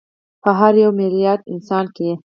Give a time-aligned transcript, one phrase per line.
[0.43, 2.09] په هر یو میلیارد انسان کې